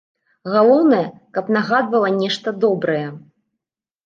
[0.53, 1.01] Галоўнае,
[1.35, 3.05] каб нагадвала нешта добрае.